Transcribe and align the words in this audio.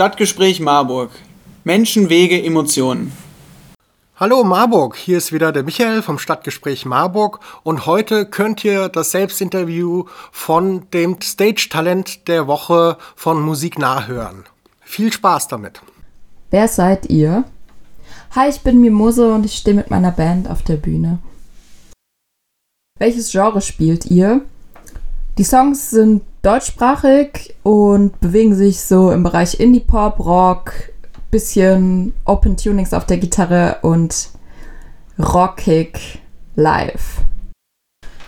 Stadtgespräch 0.00 0.60
Marburg. 0.60 1.10
Menschen, 1.62 2.08
Wege, 2.08 2.42
Emotionen. 2.42 3.12
Hallo 4.16 4.42
Marburg, 4.44 4.96
hier 4.96 5.18
ist 5.18 5.30
wieder 5.30 5.52
der 5.52 5.62
Michael 5.62 6.00
vom 6.00 6.18
Stadtgespräch 6.18 6.86
Marburg 6.86 7.40
und 7.64 7.84
heute 7.84 8.24
könnt 8.24 8.64
ihr 8.64 8.88
das 8.88 9.10
Selbstinterview 9.10 10.06
von 10.32 10.88
dem 10.94 11.20
Stage-Talent 11.22 12.28
der 12.28 12.46
Woche 12.46 12.96
von 13.14 13.42
Musik 13.42 13.78
nachhören. 13.78 14.44
Viel 14.80 15.12
Spaß 15.12 15.48
damit. 15.48 15.82
Wer 16.48 16.68
seid 16.68 17.10
ihr? 17.10 17.44
Hi, 18.34 18.48
ich 18.48 18.62
bin 18.62 18.80
Mimose 18.80 19.30
und 19.34 19.44
ich 19.44 19.54
stehe 19.54 19.76
mit 19.76 19.90
meiner 19.90 20.12
Band 20.12 20.48
auf 20.48 20.62
der 20.62 20.76
Bühne. 20.76 21.18
Welches 22.98 23.30
Genre 23.30 23.60
spielt 23.60 24.06
ihr? 24.06 24.46
Die 25.40 25.44
Songs 25.44 25.88
sind 25.88 26.20
deutschsprachig 26.42 27.54
und 27.62 28.20
bewegen 28.20 28.54
sich 28.54 28.82
so 28.82 29.10
im 29.10 29.22
Bereich 29.22 29.58
Indie-Pop, 29.58 30.18
Rock, 30.18 30.74
bisschen 31.30 32.12
Open 32.26 32.58
Tunings 32.58 32.92
auf 32.92 33.06
der 33.06 33.16
Gitarre 33.16 33.78
und 33.80 34.28
rockig 35.18 36.20
live. 36.56 37.22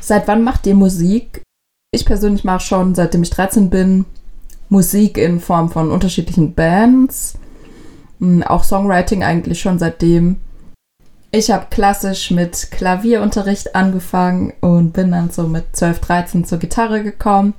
Seit 0.00 0.26
wann 0.26 0.42
macht 0.42 0.66
ihr 0.66 0.74
Musik? 0.74 1.42
Ich 1.94 2.06
persönlich 2.06 2.44
mache 2.44 2.64
schon, 2.64 2.94
seitdem 2.94 3.22
ich 3.22 3.28
13 3.28 3.68
bin, 3.68 4.06
Musik 4.70 5.18
in 5.18 5.38
Form 5.38 5.68
von 5.68 5.90
unterschiedlichen 5.90 6.54
Bands. 6.54 7.34
Hm, 8.20 8.42
auch 8.42 8.64
Songwriting 8.64 9.22
eigentlich 9.22 9.60
schon 9.60 9.78
seitdem. 9.78 10.36
Ich 11.34 11.50
habe 11.50 11.68
klassisch 11.70 12.30
mit 12.30 12.70
Klavierunterricht 12.70 13.74
angefangen 13.74 14.52
und 14.60 14.92
bin 14.92 15.12
dann 15.12 15.30
so 15.30 15.44
mit 15.44 15.64
12, 15.74 15.98
13 16.00 16.44
zur 16.44 16.58
Gitarre 16.58 17.02
gekommen. 17.02 17.54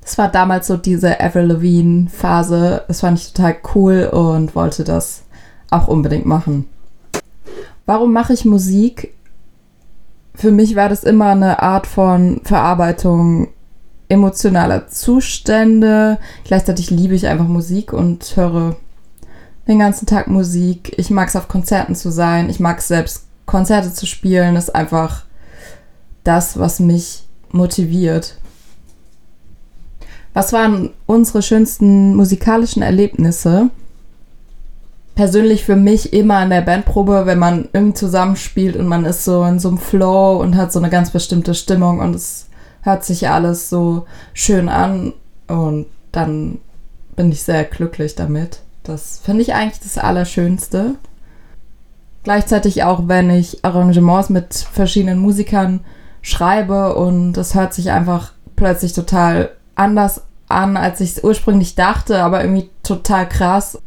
Das 0.00 0.16
war 0.16 0.28
damals 0.28 0.66
so 0.66 0.78
diese 0.78 1.20
Avril 1.20 1.44
Lavigne 1.44 2.08
Phase. 2.08 2.84
Das 2.88 3.00
fand 3.00 3.18
ich 3.18 3.34
total 3.34 3.56
cool 3.74 4.04
und 4.10 4.56
wollte 4.56 4.82
das 4.84 5.24
auch 5.70 5.88
unbedingt 5.88 6.24
machen. 6.24 6.64
Warum 7.84 8.14
mache 8.14 8.32
ich 8.32 8.46
Musik? 8.46 9.12
Für 10.34 10.50
mich 10.50 10.74
war 10.74 10.88
das 10.88 11.04
immer 11.04 11.32
eine 11.32 11.62
Art 11.62 11.86
von 11.86 12.40
Verarbeitung 12.44 13.48
emotionaler 14.08 14.88
Zustände. 14.88 16.16
Gleichzeitig 16.44 16.90
liebe 16.90 17.14
ich 17.14 17.26
einfach 17.26 17.46
Musik 17.46 17.92
und 17.92 18.36
höre 18.36 18.76
den 19.68 19.78
ganzen 19.78 20.06
Tag 20.06 20.28
Musik. 20.28 20.94
Ich 20.98 21.10
mag 21.10 21.28
es 21.28 21.36
auf 21.36 21.48
Konzerten 21.48 21.94
zu 21.94 22.10
sein. 22.10 22.50
Ich 22.50 22.60
mag 22.60 22.78
es 22.78 22.88
selbst 22.88 23.26
Konzerte 23.46 23.92
zu 23.92 24.06
spielen. 24.06 24.54
Das 24.54 24.64
ist 24.64 24.74
einfach 24.74 25.24
das, 26.24 26.58
was 26.58 26.80
mich 26.80 27.24
motiviert. 27.50 28.36
Was 30.34 30.52
waren 30.52 30.90
unsere 31.06 31.42
schönsten 31.42 32.14
musikalischen 32.14 32.82
Erlebnisse? 32.82 33.70
Persönlich 35.14 35.64
für 35.64 35.76
mich 35.76 36.14
immer 36.14 36.42
in 36.42 36.48
der 36.48 36.62
Bandprobe, 36.62 37.26
wenn 37.26 37.38
man 37.38 37.68
irgendwie 37.74 37.94
zusammenspielt 37.94 38.76
und 38.76 38.86
man 38.86 39.04
ist 39.04 39.24
so 39.24 39.44
in 39.44 39.58
so 39.58 39.68
einem 39.68 39.78
Flow 39.78 40.40
und 40.40 40.56
hat 40.56 40.72
so 40.72 40.78
eine 40.78 40.88
ganz 40.88 41.10
bestimmte 41.10 41.54
Stimmung 41.54 42.00
und 42.00 42.14
es 42.14 42.46
hört 42.80 43.04
sich 43.04 43.28
alles 43.28 43.68
so 43.68 44.06
schön 44.32 44.70
an 44.70 45.12
und 45.48 45.86
dann 46.12 46.58
bin 47.14 47.30
ich 47.30 47.42
sehr 47.42 47.64
glücklich 47.64 48.14
damit. 48.14 48.60
Das 48.82 49.20
finde 49.22 49.42
ich 49.42 49.54
eigentlich 49.54 49.80
das 49.80 49.98
Allerschönste. 49.98 50.96
Gleichzeitig 52.24 52.84
auch, 52.84 53.02
wenn 53.06 53.30
ich 53.30 53.64
Arrangements 53.64 54.30
mit 54.30 54.54
verschiedenen 54.54 55.18
Musikern 55.18 55.80
schreibe 56.20 56.94
und 56.94 57.36
es 57.36 57.54
hört 57.54 57.74
sich 57.74 57.90
einfach 57.90 58.32
plötzlich 58.54 58.92
total 58.92 59.50
anders 59.74 60.22
an, 60.48 60.76
als 60.76 61.00
ich 61.00 61.16
es 61.16 61.24
ursprünglich 61.24 61.74
dachte, 61.74 62.22
aber 62.22 62.42
irgendwie 62.42 62.70
total 62.82 63.28
krass. 63.28 63.78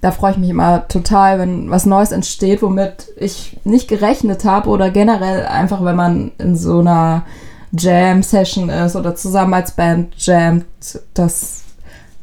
Da 0.00 0.12
freue 0.12 0.32
ich 0.32 0.38
mich 0.38 0.50
immer 0.50 0.86
total, 0.88 1.38
wenn 1.38 1.70
was 1.70 1.84
Neues 1.84 2.12
entsteht, 2.12 2.62
womit 2.62 3.08
ich 3.16 3.58
nicht 3.64 3.88
gerechnet 3.88 4.44
habe 4.44 4.68
oder 4.68 4.90
generell 4.90 5.46
einfach, 5.46 5.84
wenn 5.84 5.96
man 5.96 6.32
in 6.38 6.56
so 6.56 6.78
einer 6.78 7.24
Jam-Session 7.72 8.70
ist 8.70 8.96
oder 8.96 9.14
zusammen 9.14 9.54
als 9.54 9.72
Band 9.72 10.14
jammt. 10.16 10.66
Das 11.14 11.62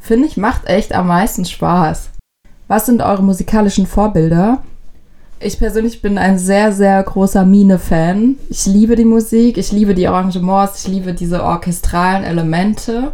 finde 0.00 0.26
ich 0.26 0.36
macht 0.36 0.66
echt 0.66 0.92
am 0.94 1.06
meisten 1.06 1.44
Spaß. 1.44 2.11
Was 2.72 2.86
sind 2.86 3.02
eure 3.02 3.22
musikalischen 3.22 3.86
Vorbilder? 3.86 4.62
Ich 5.40 5.58
persönlich 5.58 6.00
bin 6.00 6.16
ein 6.16 6.38
sehr, 6.38 6.72
sehr 6.72 7.02
großer 7.02 7.44
Mine-Fan. 7.44 8.36
Ich 8.48 8.64
liebe 8.64 8.96
die 8.96 9.04
Musik, 9.04 9.58
ich 9.58 9.72
liebe 9.72 9.94
die 9.94 10.08
Arrangements, 10.08 10.78
ich 10.78 10.88
liebe 10.88 11.12
diese 11.12 11.44
orchestralen 11.44 12.24
Elemente. 12.24 13.12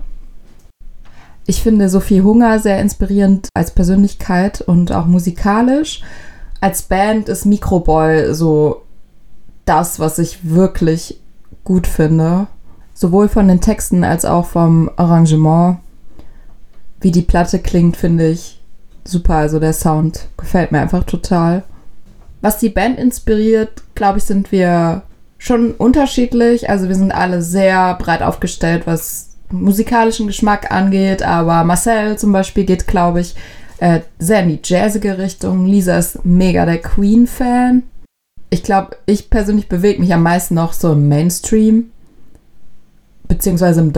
Ich 1.44 1.60
finde 1.60 1.88
Sophie 1.88 2.22
Hunger 2.22 2.60
sehr 2.60 2.80
inspirierend 2.80 3.48
als 3.52 3.72
Persönlichkeit 3.72 4.60
und 4.60 4.92
auch 4.92 5.06
musikalisch. 5.06 6.02
Als 6.60 6.82
Band 6.82 7.28
ist 7.28 7.44
Microboy 7.44 8.32
so 8.34 8.82
das, 9.64 9.98
was 9.98 10.20
ich 10.20 10.48
wirklich 10.48 11.18
gut 11.64 11.88
finde. 11.88 12.46
Sowohl 12.94 13.26
von 13.26 13.48
den 13.48 13.60
Texten 13.60 14.04
als 14.04 14.24
auch 14.24 14.46
vom 14.46 14.88
Arrangement. 14.94 15.78
Wie 17.00 17.10
die 17.10 17.22
Platte 17.22 17.58
klingt, 17.58 17.96
finde 17.96 18.28
ich 18.28 18.57
super. 19.08 19.34
Also 19.34 19.58
der 19.58 19.72
Sound 19.72 20.28
gefällt 20.36 20.72
mir 20.72 20.80
einfach 20.80 21.04
total. 21.04 21.62
Was 22.40 22.58
die 22.58 22.68
Band 22.68 22.98
inspiriert, 22.98 23.82
glaube 23.94 24.18
ich, 24.18 24.24
sind 24.24 24.52
wir 24.52 25.02
schon 25.38 25.72
unterschiedlich. 25.72 26.68
Also 26.70 26.88
wir 26.88 26.94
sind 26.94 27.12
alle 27.12 27.42
sehr 27.42 27.94
breit 27.94 28.22
aufgestellt, 28.22 28.86
was 28.86 29.36
musikalischen 29.50 30.26
Geschmack 30.26 30.70
angeht. 30.70 31.22
Aber 31.22 31.64
Marcel 31.64 32.18
zum 32.18 32.32
Beispiel 32.32 32.64
geht, 32.64 32.86
glaube 32.86 33.20
ich, 33.20 33.34
äh, 33.78 34.00
sehr 34.18 34.42
in 34.42 34.48
die 34.48 34.60
jazzige 34.62 35.18
Richtung. 35.18 35.66
Lisa 35.66 35.98
ist 35.98 36.24
mega 36.24 36.66
der 36.66 36.78
Queen-Fan. 36.78 37.84
Ich 38.50 38.62
glaube, 38.62 38.96
ich 39.06 39.30
persönlich 39.30 39.68
bewege 39.68 40.00
mich 40.00 40.12
am 40.12 40.22
meisten 40.22 40.54
noch 40.54 40.72
so 40.72 40.92
im 40.92 41.08
Mainstream, 41.08 41.90
beziehungsweise 43.28 43.80
im 43.80 43.92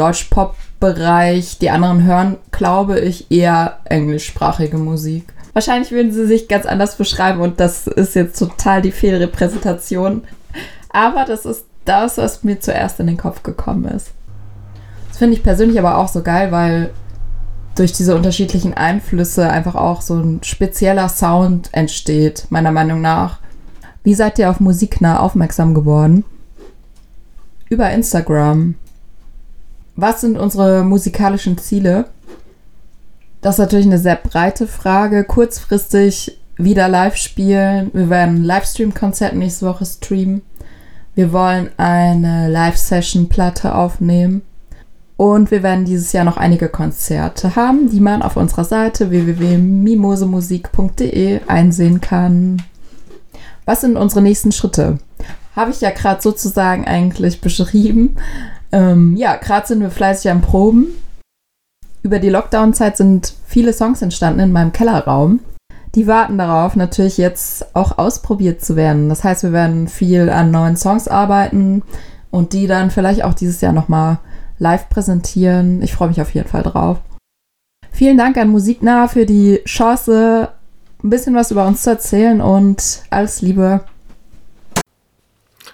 Deutsch-Pop-Bereich. 0.80 1.58
Die 1.58 1.70
anderen 1.70 2.04
hören, 2.04 2.36
glaube 2.50 2.98
ich, 3.00 3.30
eher 3.30 3.78
englischsprachige 3.84 4.78
Musik. 4.78 5.32
Wahrscheinlich 5.52 5.91
würden 5.91 6.12
sie 6.12 6.26
sich 6.26 6.48
ganz 6.48 6.66
anders 6.66 6.96
beschreiben 6.96 7.41
und 7.41 7.60
das 7.60 7.86
ist 7.86 8.14
jetzt 8.14 8.38
total 8.38 8.82
die 8.82 8.92
Fehlrepräsentation. 8.92 10.22
Aber 10.90 11.24
das 11.24 11.44
ist 11.44 11.64
das, 11.84 12.19
was 12.19 12.44
mir 12.44 12.60
zuerst 12.60 13.00
in 13.00 13.06
den 13.06 13.16
Kopf 13.16 13.42
gekommen 13.42 13.84
ist. 13.84 14.10
Das 15.08 15.19
finde 15.19 15.36
ich 15.36 15.42
persönlich 15.42 15.78
aber 15.78 15.98
auch 15.98 16.08
so 16.08 16.22
geil, 16.22 16.52
weil 16.52 16.90
durch 17.74 17.92
diese 17.92 18.14
unterschiedlichen 18.16 18.74
Einflüsse 18.74 19.48
einfach 19.48 19.74
auch 19.74 20.02
so 20.02 20.14
ein 20.14 20.42
spezieller 20.42 21.08
Sound 21.08 21.69
entsteht, 21.72 22.46
meiner 22.50 22.72
Meinung 22.72 23.00
nach. 23.00 23.38
Wie 24.02 24.14
seid 24.14 24.38
ihr 24.38 24.50
auf 24.50 24.60
Musiknah 24.60 25.20
aufmerksam 25.20 25.74
geworden? 25.74 26.24
Über 27.69 27.90
Instagram. 27.90 28.74
Was 29.96 30.20
sind 30.20 30.38
unsere 30.38 30.84
musikalischen 30.84 31.58
Ziele? 31.58 32.06
Das 33.40 33.56
ist 33.56 33.60
natürlich 33.60 33.86
eine 33.86 33.98
sehr 33.98 34.16
breite 34.16 34.66
Frage. 34.66 35.24
Kurzfristig 35.24 36.38
wieder 36.56 36.88
live 36.88 37.16
spielen. 37.16 37.90
Wir 37.92 38.10
werden 38.10 38.36
ein 38.36 38.44
Livestream-Konzert 38.44 39.34
nächste 39.34 39.66
Woche 39.66 39.86
streamen. 39.86 40.42
Wir 41.14 41.32
wollen 41.32 41.70
eine 41.76 42.48
Live-Session-Platte 42.48 43.74
aufnehmen. 43.74 44.42
Und 45.16 45.50
wir 45.50 45.62
werden 45.62 45.84
dieses 45.84 46.12
Jahr 46.12 46.24
noch 46.24 46.38
einige 46.38 46.70
Konzerte 46.70 47.56
haben, 47.56 47.90
die 47.90 48.00
man 48.00 48.22
auf 48.22 48.38
unserer 48.38 48.64
Seite 48.64 49.10
www.mimosemusik.de 49.10 51.40
einsehen 51.46 52.00
kann. 52.00 52.62
Was 53.66 53.82
sind 53.82 53.98
unsere 53.98 54.22
nächsten 54.22 54.50
Schritte? 54.50 54.98
Habe 55.54 55.72
ich 55.72 55.82
ja 55.82 55.90
gerade 55.90 56.22
sozusagen 56.22 56.86
eigentlich 56.86 57.42
beschrieben. 57.42 58.16
Ähm, 58.72 59.17
ja, 59.17 59.37
gerade 59.37 59.67
sind 59.67 59.81
wir 59.81 59.90
fleißig 59.90 60.31
am 60.31 60.43
Proben. 60.43 60.88
Über 62.02 62.19
die 62.19 62.31
Lockdown-Zeit 62.31 62.96
sind 62.96 63.34
viele 63.46 63.72
Songs 63.72 64.00
entstanden 64.00 64.40
in 64.40 64.52
meinem 64.52 64.72
Kellerraum. 64.72 65.40
Die 65.94 66.06
warten 66.06 66.38
darauf, 66.38 66.76
natürlich 66.76 67.19
jetzt 67.19 67.75
auch 67.75 67.99
ausprobiert 67.99 68.64
zu 68.64 68.76
werden. 68.76 69.08
Das 69.08 69.25
heißt, 69.25 69.43
wir 69.43 69.52
werden 69.52 69.88
viel 69.88 70.31
an 70.31 70.50
neuen 70.50 70.76
Songs 70.76 71.08
arbeiten 71.08 71.82
und 72.31 72.52
die 72.52 72.69
dann 72.69 72.90
vielleicht 72.90 73.25
auch 73.25 73.34
dieses 73.34 73.61
Jahr 73.61 73.72
nochmal 73.72 74.19
live 74.58 74.88
präsentieren. 74.88 75.82
Ich 75.82 75.93
freue 75.93 76.08
mich 76.08 76.20
auf 76.20 76.32
jeden 76.32 76.49
Fall 76.49 76.62
drauf. 76.62 76.99
Vielen 77.90 78.17
Dank 78.17 78.37
an 78.37 78.50
Musiknah 78.50 79.08
für 79.08 79.26
die 79.26 79.61
Chance, 79.64 80.50
ein 81.02 81.11
bisschen 81.11 81.34
was 81.34 81.50
über 81.50 81.67
uns 81.67 81.82
zu 81.82 81.90
erzählen 81.90 82.40
und 82.40 83.02
alles 83.11 83.43
Liebe. 83.43 83.81